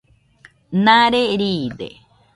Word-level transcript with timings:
Nare 0.85 1.21
riide 1.41 1.89